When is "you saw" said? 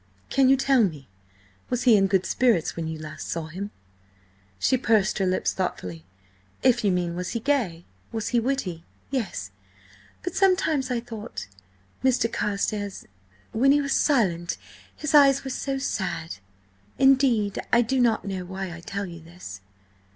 3.27-3.45